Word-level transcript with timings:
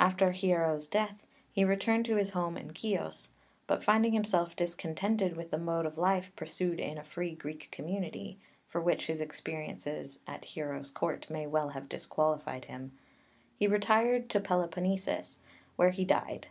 After 0.00 0.32
Hiero's 0.32 0.88
death 0.88 1.28
he 1.52 1.64
returned 1.64 2.04
to 2.06 2.16
his 2.16 2.30
home 2.30 2.56
in 2.56 2.72
Keos; 2.72 3.30
but 3.68 3.80
finding 3.80 4.12
himself 4.12 4.56
discontented 4.56 5.36
with 5.36 5.52
the 5.52 5.56
mode 5.56 5.86
of 5.86 5.96
life 5.96 6.34
pursued 6.34 6.80
in 6.80 6.98
a 6.98 7.04
free 7.04 7.30
Greek 7.36 7.68
community, 7.70 8.38
for 8.66 8.80
which 8.80 9.06
his 9.06 9.20
experiences 9.20 10.18
at 10.26 10.44
Hiero's 10.46 10.90
Court 10.90 11.30
may 11.30 11.46
well 11.46 11.68
have 11.68 11.88
disqualified 11.88 12.64
him, 12.64 12.90
he 13.56 13.68
retired 13.68 14.28
to 14.30 14.40
Peloponnesus, 14.40 15.38
where 15.76 15.90
he 15.90 16.04
died. 16.04 16.48